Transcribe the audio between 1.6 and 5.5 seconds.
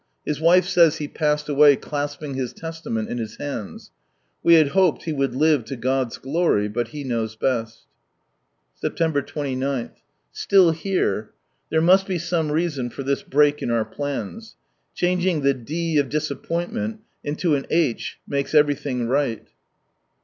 clasping his Testament in his hands. We had hoped he would